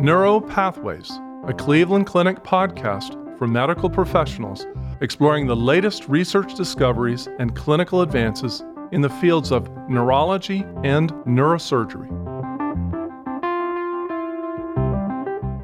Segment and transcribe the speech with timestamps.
[0.00, 1.10] Neuro Pathways,
[1.48, 4.64] a Cleveland Clinic podcast for medical professionals
[5.00, 12.06] exploring the latest research discoveries and clinical advances in the fields of neurology and neurosurgery.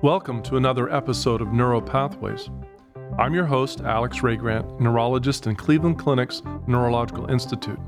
[0.02, 2.50] Welcome to another episode of Neuro Pathways.
[3.16, 7.78] I'm your host, Alex Rae-Grant, neurologist in Cleveland Clinic's Neurological Institute.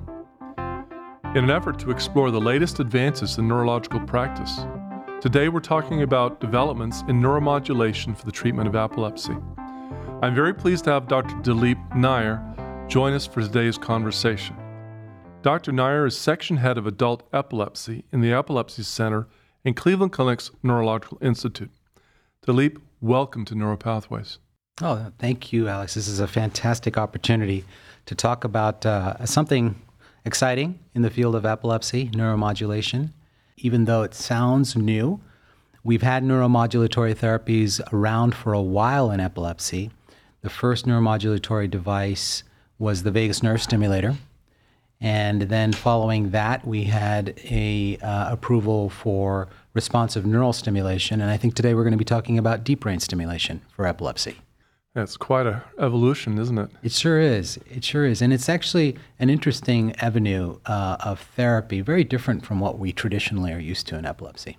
[0.58, 4.60] In an effort to explore the latest advances in neurological practice,
[5.26, 9.36] today we're talking about developments in neuromodulation for the treatment of epilepsy.
[10.22, 11.34] I'm very pleased to have Dr.
[11.38, 12.40] Dilip Nair
[12.86, 14.54] join us for today's conversation.
[15.42, 15.72] Dr.
[15.72, 19.26] Nair is section head of adult epilepsy in the Epilepsy Center
[19.64, 21.72] in Cleveland Clinic's Neurological Institute.
[22.46, 24.38] Dilip, welcome to Neuropathways.
[24.80, 25.94] Oh, thank you, Alex.
[25.94, 27.64] This is a fantastic opportunity
[28.04, 29.74] to talk about uh, something
[30.24, 33.10] exciting in the field of epilepsy, neuromodulation.
[33.58, 35.20] Even though it sounds new,
[35.82, 39.90] we've had neuromodulatory therapies around for a while in epilepsy.
[40.42, 42.42] The first neuromodulatory device
[42.78, 44.16] was the vagus nerve stimulator.
[45.00, 51.20] And then following that, we had a uh, approval for responsive neural stimulation.
[51.20, 54.36] And I think today we're going to be talking about deep brain stimulation for epilepsy.
[54.96, 56.70] That's quite a evolution, isn't it?
[56.82, 57.58] It sure is.
[57.70, 58.22] It sure is.
[58.22, 63.52] And it's actually an interesting avenue uh, of therapy, very different from what we traditionally
[63.52, 64.56] are used to in epilepsy.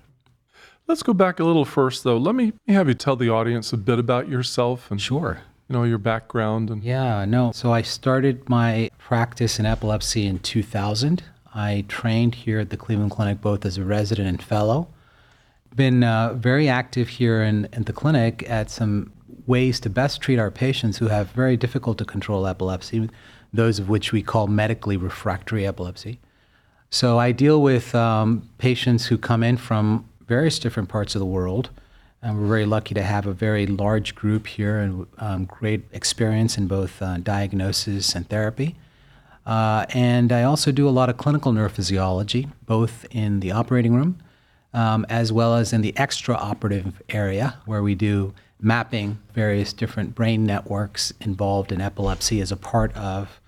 [0.85, 2.17] Let's go back a little first, though.
[2.17, 5.41] Let me have you tell the audience a bit about yourself and sure.
[5.67, 7.51] You know your background and yeah, no.
[7.51, 11.23] So I started my practice in epilepsy in 2000.
[11.55, 14.87] I trained here at the Cleveland Clinic both as a resident and fellow
[15.77, 19.11] been uh, very active here in, in the clinic at some
[19.47, 23.09] ways to best treat our patients who have very difficult to control epilepsy,
[23.53, 26.19] those of which we call medically refractory epilepsy.
[26.89, 31.25] So I deal with um, patients who come in from various different parts of the
[31.25, 31.69] world.
[32.21, 36.57] And we're very lucky to have a very large group here and um, great experience
[36.57, 38.75] in both uh, diagnosis and therapy.
[39.45, 44.19] Uh, and I also do a lot of clinical neurophysiology, both in the operating room
[44.73, 50.45] um, as well as in the extraoperative area where we do mapping various different brain
[50.45, 53.39] networks involved in epilepsy as a part of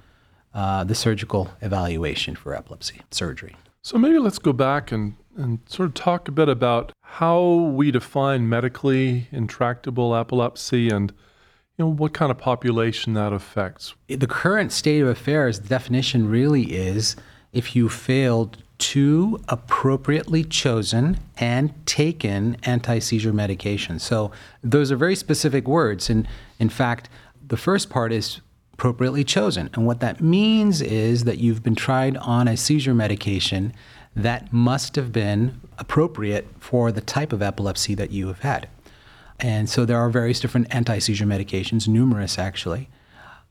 [0.54, 3.56] uh, the surgical evaluation for epilepsy surgery.
[3.82, 7.92] So maybe let's go back and, and sort of talk a bit about how we
[7.92, 11.12] define medically intractable epilepsy and
[11.78, 13.96] you know what kind of population that affects.
[14.08, 17.16] The current state of affairs the definition really is
[17.54, 24.02] if you failed two appropriately chosen and taken anti seizure medications.
[24.02, 24.32] So
[24.64, 26.10] those are very specific words.
[26.10, 27.10] And in fact,
[27.48, 28.42] the first part is
[28.74, 29.70] appropriately chosen.
[29.74, 33.74] And what that means is that you've been tried on a seizure medication
[34.16, 38.70] that must have been appropriate for the type of epilepsy that you have had.
[39.40, 42.90] And so there are various different anti seizure medications, numerous actually.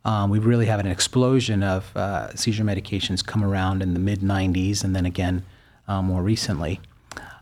[0.04, 4.20] Um, we really have an explosion of uh, seizure medications come around in the mid
[4.20, 5.44] 90s and then again
[5.86, 6.80] uh, more recently.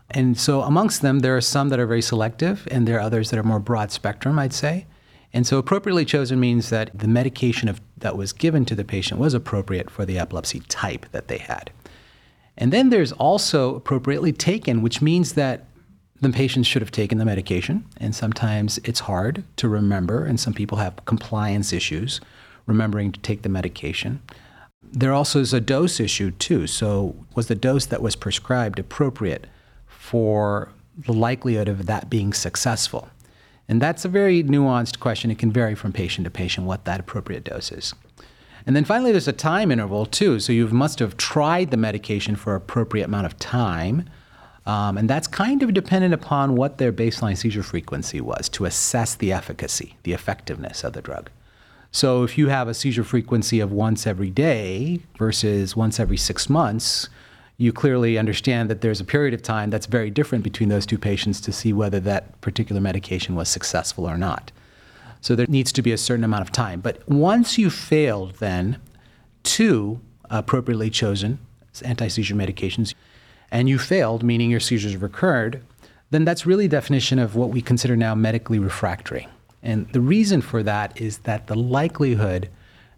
[0.09, 3.29] And so, amongst them, there are some that are very selective, and there are others
[3.29, 4.85] that are more broad spectrum, I'd say.
[5.33, 9.19] And so, appropriately chosen means that the medication of, that was given to the patient
[9.19, 11.71] was appropriate for the epilepsy type that they had.
[12.57, 15.65] And then there's also appropriately taken, which means that
[16.21, 17.85] the patient should have taken the medication.
[17.97, 22.21] And sometimes it's hard to remember, and some people have compliance issues
[22.67, 24.21] remembering to take the medication.
[24.83, 26.67] There also is a dose issue, too.
[26.67, 29.47] So, was the dose that was prescribed appropriate
[29.87, 33.09] for the likelihood of that being successful?
[33.67, 35.31] And that's a very nuanced question.
[35.31, 37.93] It can vary from patient to patient what that appropriate dose is.
[38.65, 40.39] And then finally, there's a time interval, too.
[40.39, 44.09] So, you must have tried the medication for appropriate amount of time.
[44.65, 49.15] Um, and that's kind of dependent upon what their baseline seizure frequency was to assess
[49.15, 51.29] the efficacy, the effectiveness of the drug.
[51.91, 56.49] So if you have a seizure frequency of once every day versus once every six
[56.49, 57.09] months,
[57.57, 60.97] you clearly understand that there's a period of time that's very different between those two
[60.97, 64.51] patients to see whether that particular medication was successful or not.
[65.21, 66.81] So there needs to be a certain amount of time.
[66.81, 68.79] But once you've failed, then,
[69.43, 69.99] two
[70.29, 71.39] appropriately chosen
[71.83, 72.93] anti seizure medications,
[73.51, 75.63] and you failed, meaning your seizures recurred,
[76.09, 79.27] then that's really definition of what we consider now medically refractory.
[79.63, 82.49] And the reason for that is that the likelihood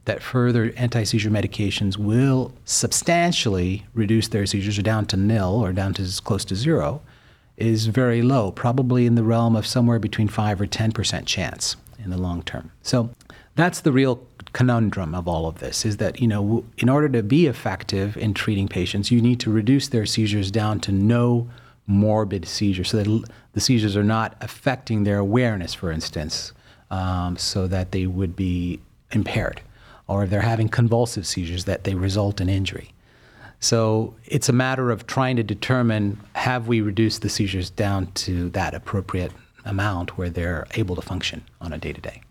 [0.06, 5.94] that further anti seizure medications will substantially reduce their seizures down to nil or down
[5.94, 7.02] to close to zero
[7.58, 12.10] is very low, probably in the realm of somewhere between 5 or 10% chance in
[12.10, 12.72] the long term.
[12.82, 13.10] So
[13.56, 17.22] that's the real conundrum of all of this is that you know in order to
[17.22, 21.48] be effective in treating patients you need to reduce their seizures down to no
[21.86, 23.30] morbid seizure so that
[23.60, 26.54] the seizures are not affecting their awareness, for instance,
[26.92, 28.80] um, so that they would be
[29.12, 29.60] impaired,
[30.08, 32.94] or if they're having convulsive seizures, that they result in injury.
[33.60, 38.50] So it's a matter of trying to determine have we reduced the seizures down to
[38.52, 39.34] that appropriate
[39.66, 42.22] amount where they're able to function on a day to day.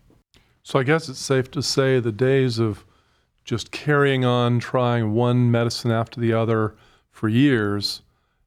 [0.62, 2.86] So I guess it's safe to say the days of
[3.44, 6.74] just carrying on trying one medicine after the other
[7.10, 8.00] for years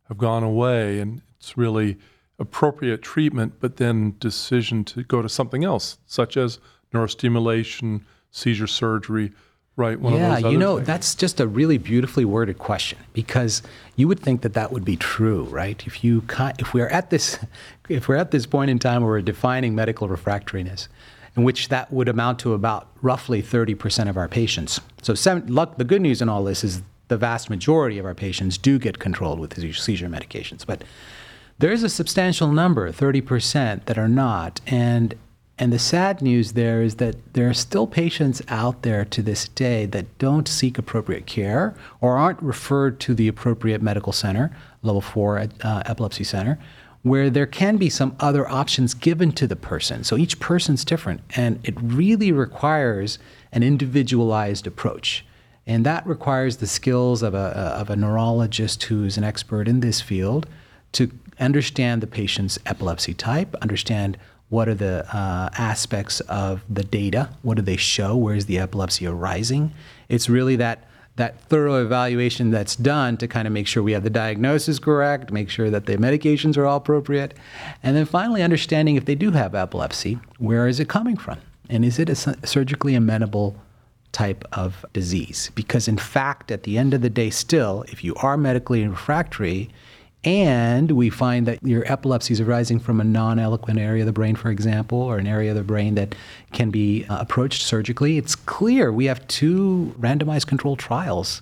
[0.08, 2.00] have gone away and it's really
[2.42, 6.60] appropriate treatment but then decision to go to something else such as
[6.94, 8.02] neurostimulation
[8.32, 9.32] seizure surgery
[9.76, 10.88] right one yeah you know things.
[10.88, 13.62] that's just a really beautifully worded question because
[13.96, 16.24] you would think that that would be true right if you
[16.58, 17.38] if we're at this
[17.90, 20.88] if we're at this point in time where we're defining medical refractoriness
[21.36, 24.82] in which that would amount to about roughly 30% of our patients.
[25.02, 28.16] So, seven, luck, the good news in all this is the vast majority of our
[28.16, 30.66] patients do get controlled with seizure medications.
[30.66, 30.84] But
[31.62, 34.60] there is a substantial number, 30%, that are not.
[34.66, 35.14] And,
[35.60, 39.48] and the sad news there is that there are still patients out there to this
[39.48, 44.50] day that don't seek appropriate care or aren't referred to the appropriate medical center,
[44.82, 46.58] level four uh, epilepsy center,
[47.04, 50.04] where there can be some other options given to the person.
[50.04, 53.20] So each person's different, and it really requires
[53.52, 55.24] an individualized approach.
[55.68, 60.02] And that requires the skills of a, of a neurologist who's an expert in this
[60.02, 60.48] field
[60.94, 61.12] to
[61.42, 64.18] understand the patient's epilepsy type, understand
[64.50, 68.60] what are the uh, aspects of the data, what do they show, where is the
[68.60, 69.72] epilepsy arising.
[70.10, 74.04] It's really that that thorough evaluation that's done to kind of make sure we have
[74.04, 77.34] the diagnosis correct, make sure that the medications are all appropriate,
[77.84, 81.38] and then finally understanding if they do have epilepsy, where is it coming from?
[81.70, 83.56] And is it a surgically amenable
[84.14, 85.52] type of disease?
[85.54, 89.70] Because, in fact, at the end of the day, still, if you are medically refractory,
[90.24, 94.14] and we find that your epilepsy is arising from a non eloquent area of the
[94.14, 96.14] brain, for example, or an area of the brain that
[96.52, 98.18] can be uh, approached surgically.
[98.18, 101.42] It's clear we have two randomized controlled trials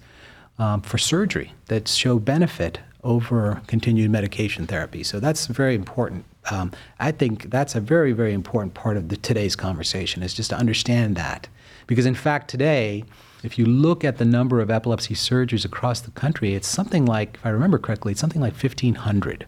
[0.58, 5.04] um, for surgery that show benefit over continued medication therapy.
[5.04, 6.26] So that's very important.
[6.52, 10.50] Um, I think that's a very, very important part of the, today's conversation is just
[10.50, 11.48] to understand that.
[11.88, 13.04] Because in fact, today,
[13.44, 17.36] if you look at the number of epilepsy surgeries across the country, it's something like,
[17.36, 19.46] if I remember correctly, it's something like 1,500.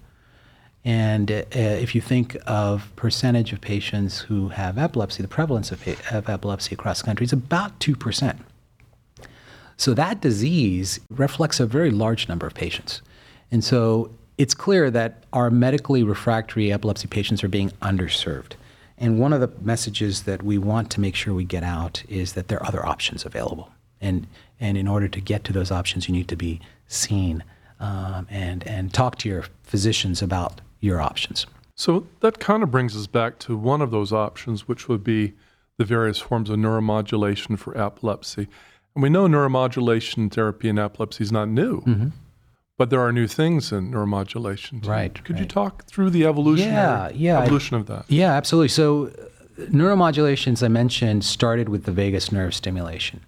[0.83, 5.87] And uh, if you think of percentage of patients who have epilepsy, the prevalence of,
[6.11, 8.39] of epilepsy across the country is about 2%.
[9.77, 13.01] So that disease reflects a very large number of patients.
[13.51, 18.53] And so it's clear that our medically refractory epilepsy patients are being underserved.
[18.97, 22.33] And one of the messages that we want to make sure we get out is
[22.33, 23.71] that there are other options available.
[24.01, 24.27] And,
[24.59, 27.43] and in order to get to those options, you need to be seen
[27.79, 31.45] um, and, and talk to your physicians about your options.
[31.75, 35.33] So that kind of brings us back to one of those options, which would be
[35.77, 38.47] the various forms of neuromodulation for epilepsy.
[38.93, 42.07] And we know neuromodulation therapy in epilepsy is not new, mm-hmm.
[42.77, 44.83] but there are new things in neuromodulation.
[44.83, 44.89] Too.
[44.89, 45.23] Right.
[45.23, 45.41] Could right.
[45.41, 46.67] you talk through the evolution?
[46.67, 48.05] Yeah, yeah, evolution of that?
[48.09, 48.67] Yeah, absolutely.
[48.67, 53.21] So, uh, neuromodulation, as I mentioned, started with the vagus nerve stimulation.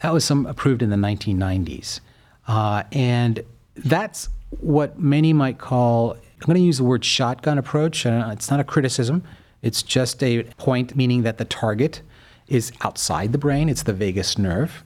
[0.00, 2.00] That was some approved in the 1990s.
[2.46, 3.42] Uh, and
[3.76, 4.28] that's
[4.60, 8.06] what many might call, I'm going to use the word shotgun approach.
[8.06, 9.22] Uh, it's not a criticism,
[9.62, 12.02] it's just a point meaning that the target
[12.46, 14.84] is outside the brain, it's the vagus nerve.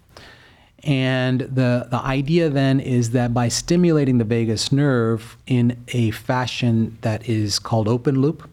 [0.83, 6.97] And the, the idea then is that by stimulating the vagus nerve in a fashion
[7.03, 8.49] that is called open loop,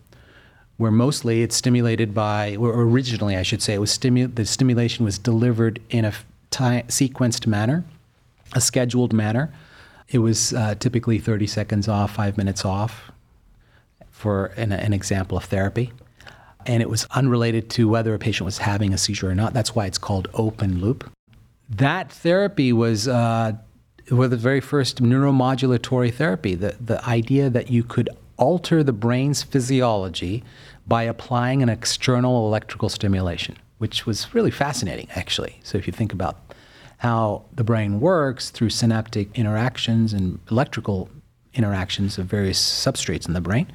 [0.76, 5.06] where mostly it's stimulated by, or originally I should say, it was stimu- the stimulation
[5.06, 6.14] was delivered in a
[6.52, 7.84] sequenced manner,
[8.54, 9.54] a scheduled manner.
[10.10, 13.12] It was uh, typically 30 seconds off, five minutes off
[14.10, 15.92] for an, an example of therapy.
[16.66, 19.54] And it was unrelated to whether a patient was having a seizure or not.
[19.54, 21.10] That's why it's called open loop.
[21.70, 23.54] That therapy was uh,
[24.10, 26.56] was the very first neuromodulatory therapy.
[26.56, 30.44] The, the idea that you could alter the brain's physiology
[30.86, 35.60] by applying an external electrical stimulation which was really fascinating, actually.
[35.64, 36.38] So if you think about
[36.98, 41.10] how the brain works through synaptic interactions and electrical
[41.54, 43.72] interactions of various substrates in the brain,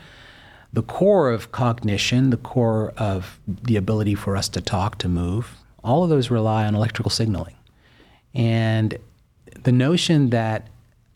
[0.72, 5.56] the core of cognition, the core of the ability for us to talk, to move,
[5.84, 7.54] all of those rely on electrical signaling.
[8.34, 8.98] And
[9.62, 10.68] the notion that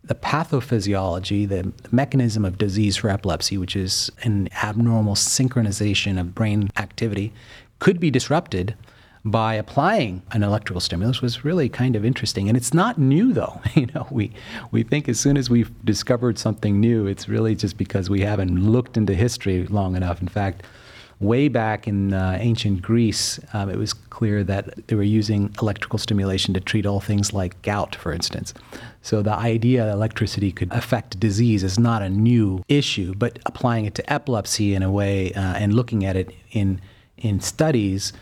[0.04, 6.70] the pathophysiology, the, mechanism of disease for epilepsy, which is an abnormal synchronization of brain
[6.76, 7.32] activity,
[7.78, 8.74] could be disrupted
[9.26, 12.48] by applying an electrical stimulus was really kind of interesting.
[12.48, 13.60] And it's not new, though.
[13.74, 14.32] You know, we,
[14.70, 18.56] we think as soon as we've discovered something new, it's really just because we haven't
[18.56, 20.22] looked into history long enough.
[20.22, 20.62] In fact,
[21.20, 25.98] way back in uh, ancient Greece, um, it was clear that they were using electrical
[25.98, 28.54] stimulation to treat all things like gout, for instance.
[29.02, 33.84] So the idea that electricity could affect disease is not a new issue, but applying
[33.84, 36.80] it to epilepsy in a way uh, and looking at it in
[37.18, 38.12] in studies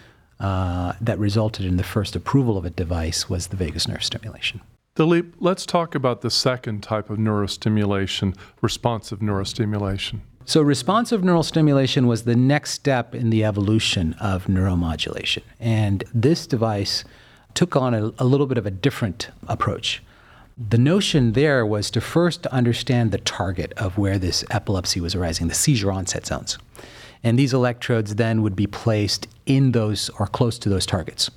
[0.40, 4.60] uh, that resulted in the first approval of a device was the vagus nerve stimulation.
[4.96, 10.20] Dilip, let's talk about the second type of neurostimulation, responsive neurostimulation.
[10.46, 15.42] So, responsive neural stimulation was the next step in the evolution of neuromodulation.
[15.58, 17.02] And this device
[17.54, 20.02] took on a, a, little bit of a different approach.
[20.56, 25.48] The notion there was to first understand the target of where this epilepsy was arising,
[25.48, 26.58] the seizure onset zones.
[27.24, 31.30] And these electrodes then would be placed in those or close to those targets.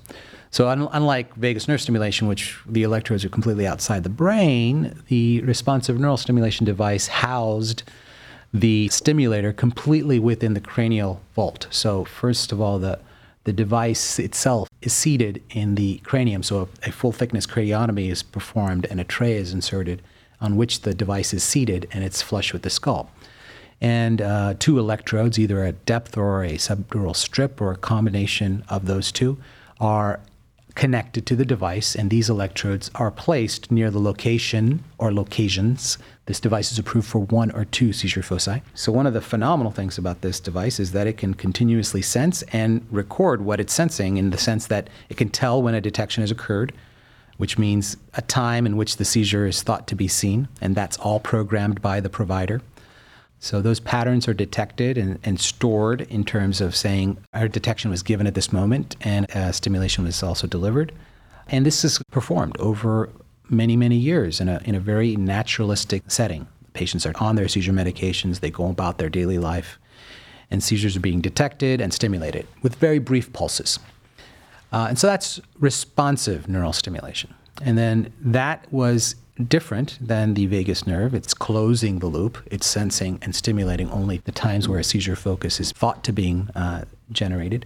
[0.51, 5.41] So, un- unlike vagus nerve stimulation, which the electrodes are completely outside the brain, the
[5.41, 7.84] responsive neural stimulation device housed
[8.53, 11.67] the stimulator completely within the cranial vault.
[11.70, 13.00] So, first of all, the,
[13.44, 16.44] the device itself is seated in the cranium.
[16.44, 20.01] So, a, a full thickness craniotomy is performed and a tray is inserted
[20.39, 23.12] on which the device is seated and it's flush with the skull.
[23.80, 28.88] And uh, two electrodes, either at depth or a subdural strip or a combination of
[28.88, 29.38] those two,
[29.80, 30.20] are
[30.78, 35.98] connected to the device, and these electrodes are placed near the location or locations.
[36.28, 38.62] This device is approved for one or two seizure foci.
[38.76, 42.44] So, one of the phenomenal things about this device is that it can continuously sense
[42.54, 46.22] and record what it's sensing in the sense that it can tell when a detection
[46.22, 46.74] has occurred,
[47.38, 50.98] which means a time in which the seizure is thought to be seen, and that's
[50.98, 52.62] all programmed by the provider.
[53.39, 58.01] So those patterns are detected and, and, stored in terms of saying our detection was
[58.01, 60.91] given at this moment and stimulation was also delivered.
[61.48, 63.10] And this is performed over
[63.50, 66.48] many, many years in a, in a very naturalistic setting.
[66.74, 69.79] Patients are on their seizure medications, they go about their daily life,
[70.51, 73.79] and seizures are being detected and stimulated with very brief pulses.
[74.72, 77.34] Uh, and so that's responsive neural stimulation.
[77.62, 79.15] And then that was
[79.48, 81.13] different than the vagus nerve.
[81.13, 85.60] It's closing the loop, it's sensing and stimulating only the times where a seizure focus
[85.60, 87.65] is thought to being uh, generated.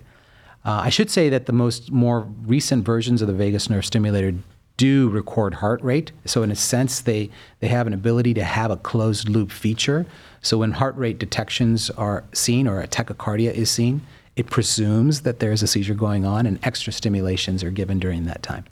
[0.64, 4.34] Uh, I should say that the most more recent versions of the vagus nerve stimulator
[4.78, 6.12] do record heart rate.
[6.26, 10.06] So in a sense, they they have an ability to have a closed loop feature.
[10.42, 14.02] So when heart rate detections are seen or a tachycardia is seen,
[14.36, 18.26] it presumes that there is a seizure going on, and extra stimulations are given during
[18.26, 18.66] that time.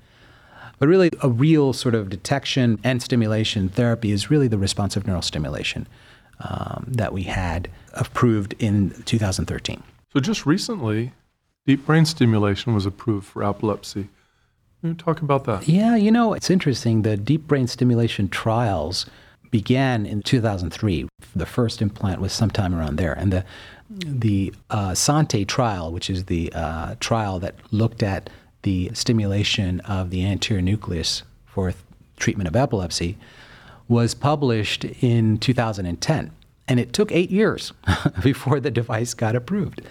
[0.80, 5.22] But really, a real sort of detection and stimulation therapy is really the responsive neural
[5.22, 5.88] stimulation
[6.40, 9.84] um, that we had approved in 2013.
[10.14, 11.12] So, just recently,
[11.68, 14.08] deep brain stimulation was approved for epilepsy.
[14.80, 15.68] Can you talk about that?
[15.68, 17.02] Yeah, you know, it's interesting.
[17.02, 19.06] The deep brain stimulation trials
[19.52, 21.10] began in 2003.
[21.36, 23.14] The first implant was sometime around there.
[23.14, 23.46] And the,
[23.90, 28.30] the uh, Sante trial, which is the uh, trial that looked at
[28.64, 31.74] the stimulation of the anterior nucleus for
[32.18, 33.18] treatment of epilepsy
[33.88, 36.32] was published in 2010.
[36.68, 37.74] And it took eight years
[38.24, 39.82] before the device got approved.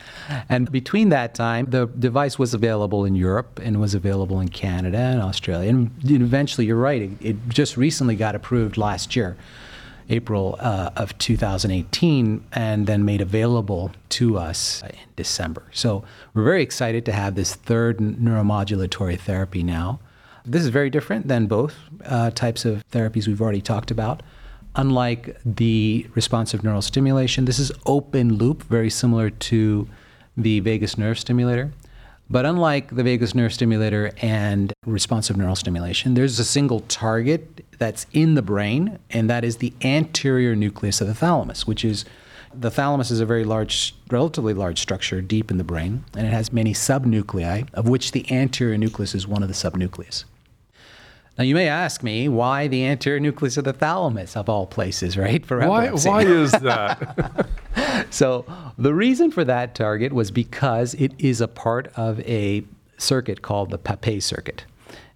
[0.49, 4.99] And between that time, the device was available in Europe and was available in Canada
[4.99, 5.71] and Australia.
[5.71, 9.37] And eventually, you're right, it, it just recently got approved last year.
[10.09, 15.65] April uh, of 2018 and then made available to us in December.
[15.73, 20.01] So we're very excited to have this third neuromodulatory therapy now.
[20.47, 21.75] This is very different than both
[22.07, 24.23] uh, types of therapies we've already talked about.
[24.77, 29.89] Unlike the responsive neural stimulation, this is open loop, very similar to
[30.37, 31.73] the vagus nerve stimulator.
[32.31, 38.07] But unlike the vagus nerve stimulator and responsive neural stimulation, there's a single target that's
[38.13, 42.05] in the brain, and that is the anterior nucleus of the thalamus, which is
[42.55, 46.31] the thalamus is a very large, relatively large structure deep in the brain, and it
[46.31, 50.25] has many subnuclei, of which the anterior nucleus is one of the subnucleus.
[51.39, 55.17] Now, you may ask me why the anterior nucleus of the thalamus, of all places,
[55.17, 55.47] right?
[55.47, 57.47] For why, why is that?
[58.11, 58.45] so,
[58.77, 62.65] the reason for that target was because it is a part of a
[62.97, 64.65] circuit called the Papez circuit.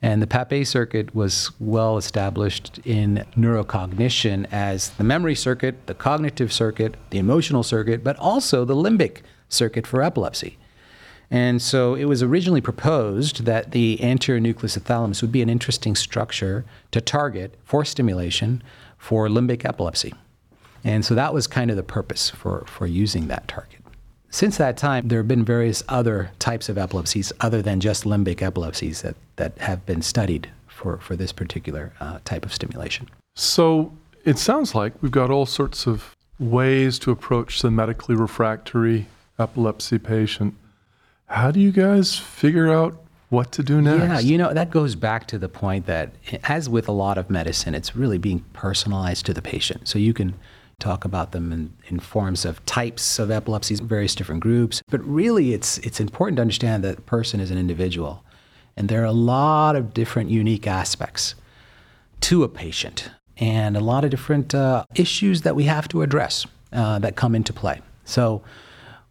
[0.01, 6.53] And the Papez circuit was well established in neurocognition as the memory circuit, the cognitive
[6.53, 10.57] circuit, the emotional circuit, but also the limbic circuit for epilepsy.
[11.33, 15.49] And so it was originally proposed that the anterior nucleus of thalamus would be an
[15.49, 18.63] interesting structure to target for stimulation
[18.99, 20.13] for limbic epilepsy.
[20.85, 23.81] And so that was kind of the purpose for, for using that target.
[24.33, 28.43] since that time, there have been various other types of epilepsies other than just limbic
[28.43, 33.09] epilepsies that, that have been studied for, for this particular uh, type of stimulation.
[33.37, 33.93] So
[34.25, 39.07] it sounds like we've got all sorts of ways to approach the medically refractory
[39.39, 40.55] epilepsy patient.
[41.33, 44.23] How do you guys figure out what to do next?
[44.23, 46.13] Yeah, you know, that goes back to the point that,
[46.45, 49.89] as with a lot of medicine, it's really being personalized to the patient.
[49.89, 50.35] So you can
[50.79, 54.83] talk about them in, in forms of types of epilepsies, various different groups.
[54.91, 58.23] But really, it's, it's important to understand that the person is an individual.
[58.77, 61.35] And there are a lot of different unique aspects
[62.21, 66.47] to a patient and a lot of different uh, issues that we have to address
[66.75, 67.81] uh, that come into play.
[68.05, 68.43] So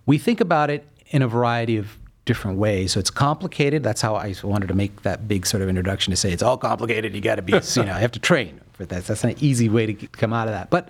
[0.05, 2.93] we think about it in a variety of different ways.
[2.93, 3.83] So it's complicated.
[3.83, 6.57] That's how I wanted to make that big sort of introduction to say it's all
[6.57, 7.15] complicated.
[7.15, 9.05] You got to be, you know, I have to train for that.
[9.05, 10.69] That's an easy way to come out of that.
[10.69, 10.89] But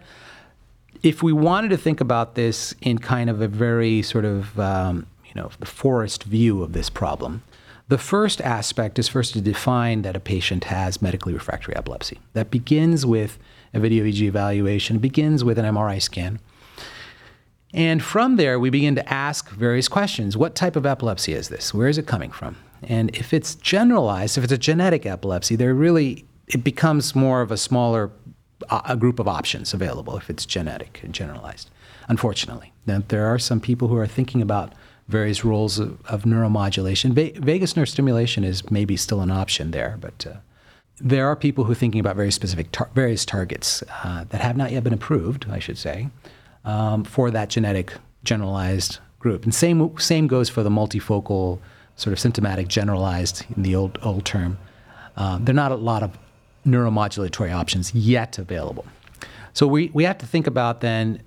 [1.04, 5.08] if we wanted to think about this in kind of a very sort of um,
[5.26, 7.44] you know the forest view of this problem,
[7.88, 12.20] the first aspect is first to define that a patient has medically refractory epilepsy.
[12.34, 13.38] That begins with
[13.74, 16.40] a video EEG evaluation, begins with an MRI scan.
[17.74, 20.36] And from there, we begin to ask various questions.
[20.36, 21.74] What type of epilepsy is this?
[21.74, 22.58] Where is it coming from?
[22.84, 27.52] And if it's generalized, if it's a genetic epilepsy, there really it becomes more of
[27.52, 28.12] a smaller
[28.70, 31.70] a group of options available if it's genetic and generalized.
[32.08, 34.74] Unfortunately, there are some people who are thinking about
[35.08, 37.12] various roles of, of neuromodulation.
[37.12, 40.36] Va- vagus nerve stimulation is maybe still an option there, but uh,
[41.00, 44.58] there are people who are thinking about very specific tar- various targets uh, that have
[44.58, 46.10] not yet been approved, I should say,
[46.66, 49.44] um, for that genetic generalized group.
[49.44, 51.60] And same same goes for the multifocal
[51.96, 54.58] sort of symptomatic generalized in the old old term.
[55.18, 56.18] Um, there are not a lot of
[56.66, 58.86] neuromodulatory options yet available.
[59.54, 61.22] So we, we have to think about then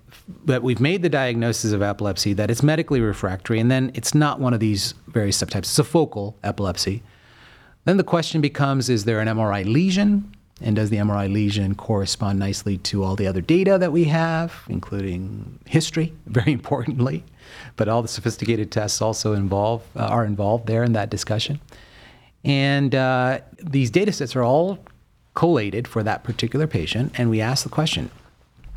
[0.47, 4.41] that we've made the diagnosis of epilepsy, that it's medically refractory, and then it's not
[4.41, 5.59] one of these various subtypes.
[5.59, 7.03] It's a focal epilepsy.
[7.85, 10.34] Then the question becomes is there an MRI lesion?
[10.61, 14.55] And does the MRI lesion correspond nicely to all the other data that we have,
[14.69, 17.25] including history, very importantly?
[17.77, 21.61] But all the sophisticated tests also involve, uh, are involved there in that discussion.
[22.45, 24.79] And uh, these data sets are all
[25.35, 28.11] collated for that particular patient, and we ask the question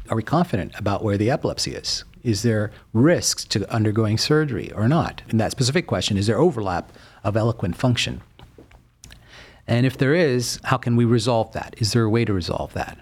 [0.09, 2.03] Are we confident about where the epilepsy is?
[2.23, 5.21] Is there risks to undergoing surgery or not?
[5.29, 6.91] In that specific question, is there overlap
[7.23, 8.21] of eloquent function?
[9.67, 11.75] And if there is, how can we resolve that?
[11.77, 12.97] Is there a way to resolve that?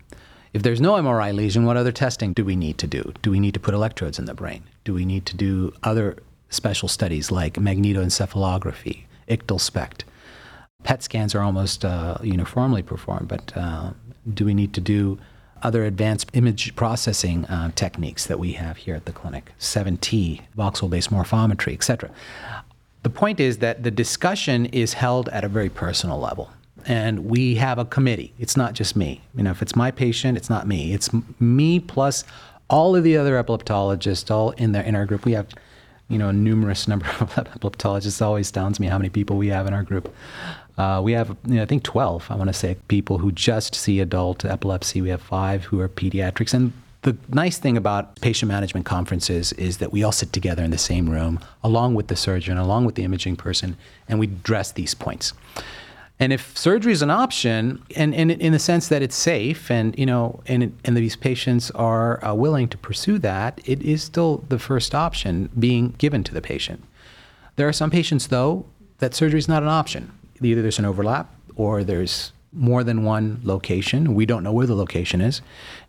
[0.54, 3.14] If there's no MRI lesion, what other testing do we need to do?
[3.22, 4.64] Do we need to put electrodes in the brain?
[4.84, 6.18] Do we need to do other
[6.50, 10.06] special studies like magnetoencephalography, ictal SPECT?
[10.84, 13.92] PET scans are almost uh, uniformly performed, but uh,
[14.34, 15.20] do we need to do
[15.62, 20.90] other advanced image processing uh, techniques that we have here at the clinic, 7T, voxel
[20.90, 22.12] based morphometry, etc.
[23.06, 26.50] The point is that the discussion is held at a very personal level.
[26.88, 28.34] And we have a committee.
[28.40, 29.22] It's not just me.
[29.36, 30.92] You know, if it's my patient, it's not me.
[30.92, 32.24] It's me plus
[32.68, 35.24] all of the other epileptologists, all in there in our group.
[35.24, 35.50] We have,
[36.10, 38.20] you know, a numerous number of epileptologists.
[38.20, 40.12] It always astounds me how many people we have in our group.
[40.76, 43.76] Uh, we have, you know, I think, 12, I want to say, people who just
[43.76, 45.04] see adult epilepsy.
[45.04, 46.56] We have five who are pediatrics.
[46.56, 46.74] And
[47.06, 50.78] the nice thing about patient management conferences is that we all sit together in the
[50.78, 53.78] same room, along with the surgeon, along with the imaging person,
[54.10, 55.34] and we address these points.
[56.20, 59.98] And if surgery is an option, and, and in the sense that it's safe, and
[60.00, 64.44] you know, and, and these patients are uh, willing to pursue that, it is still
[64.50, 66.84] the first option being given to the patient.
[67.56, 68.66] There are some patients, though,
[68.98, 73.40] that surgery is not an option either there's an overlap or there's more than one
[73.44, 74.16] location.
[74.16, 75.42] We don't know where the location is.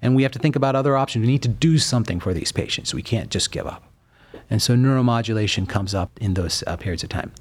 [0.02, 1.24] And we have to think about other options.
[1.24, 2.92] We need to do something for these patients.
[2.92, 3.82] We can't just give up.
[4.50, 7.32] And so neuromodulation comes up in those uh, periods of time.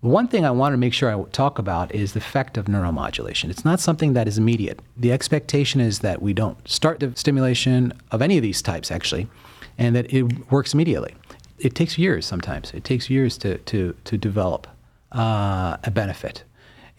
[0.00, 3.50] One thing I want to make sure I talk about is the effect of neuromodulation.
[3.50, 4.80] It's not something that is immediate.
[4.96, 9.28] The expectation is that we don't start the stimulation of any of these types, actually,
[9.76, 11.14] and that it works immediately.
[11.58, 12.72] It takes years sometimes.
[12.72, 14.66] It takes years to, to, to develop
[15.12, 16.44] uh, a benefit.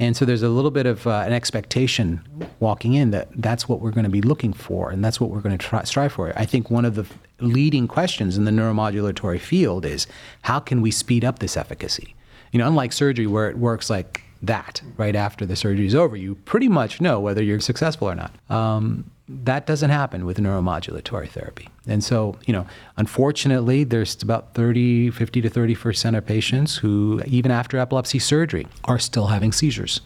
[0.02, 2.28] And so there's a little bit of uh, an expectation
[2.60, 5.42] walking in that that's what we're going to be looking for and that's what we're
[5.42, 6.34] going to try, strive for.
[6.36, 7.06] I think one of the
[7.40, 10.08] leading questions in the neuromodulatory field is
[10.42, 12.16] how can we speed up this efficacy?
[12.52, 16.16] You know, unlike surgery where it works like that right after the surgery is over,
[16.16, 18.34] you pretty much know whether you're successful or not.
[18.50, 19.12] Um,
[19.44, 21.70] that doesn't happen with neuromodulatory therapy.
[21.88, 22.66] And so, you know,
[22.98, 29.00] unfortunately, there's about 30, 50 to 30% of patients who, even after epilepsy surgery, are
[29.00, 30.02] still having seizures.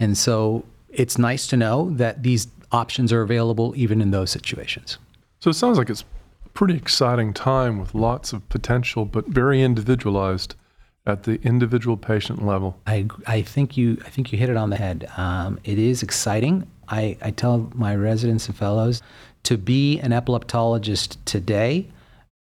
[0.00, 4.98] And so it's nice to know that these options are available even in those situations.
[5.40, 6.04] So it sounds like it's
[6.44, 10.54] a pretty exciting time with lots of potential, but very individualized
[11.06, 12.78] at the individual patient level.
[12.86, 15.10] I, I think you I think you hit it on the head.
[15.16, 16.68] Um, it is exciting.
[16.92, 19.02] I, I tell my residents and fellows
[19.44, 21.88] to be an epileptologist today,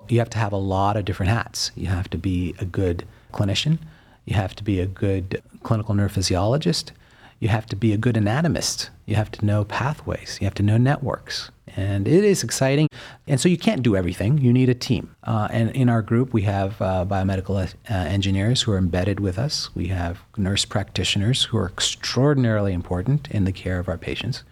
[0.09, 1.71] you have to have a lot of different hats.
[1.75, 3.79] You have to be a good clinician.
[4.25, 6.91] You have to be a good clinical neurophysiologist.
[7.41, 8.91] You have to be a good anatomist.
[9.07, 10.37] You have to know pathways.
[10.39, 11.49] You have to know networks.
[11.75, 12.87] And it is exciting.
[13.27, 14.37] And so you can't do everything.
[14.37, 15.15] You need a team.
[15.23, 19.39] Uh, and in our group, we have uh, biomedical uh, engineers who are embedded with
[19.39, 19.73] us.
[19.73, 24.43] We have nurse practitioners who are extraordinarily important in the care of our patients.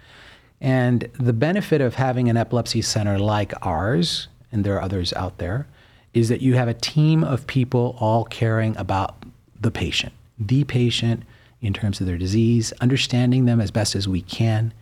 [0.60, 5.38] And the benefit of having an epilepsy center like ours, and there are others out
[5.38, 5.68] there,
[6.16, 9.16] is that you have a team of people all caring about
[9.62, 11.22] the patient, the patient
[11.62, 14.74] in terms of their disease, understanding them as best as we can,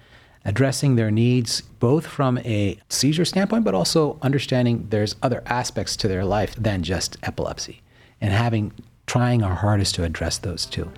[0.45, 6.07] addressing their needs both from a seizure standpoint, but also understanding there's other aspects to
[6.07, 7.81] their life than just epilepsy,
[8.21, 8.71] and having
[9.07, 10.91] trying our hardest to address those too.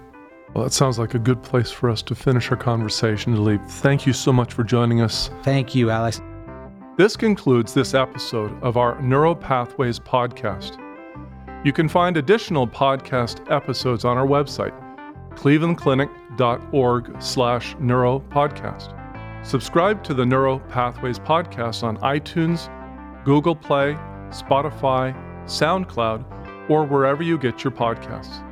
[0.53, 3.69] Well, that sounds like a good place for us to finish our conversation, Dilip.
[3.69, 5.29] Thank you so much for joining us.
[5.43, 6.21] Thank you, Alex.
[6.97, 10.77] This concludes this episode of our Neuropathways podcast.
[11.63, 14.73] You can find additional podcast episodes on our website,
[15.39, 19.45] clevelandclinic.org slash neuropodcast.
[19.45, 22.67] Subscribe to the Neuro Pathways podcast on iTunes,
[23.23, 23.93] Google Play,
[24.31, 28.45] Spotify, SoundCloud, or wherever you get your podcasts.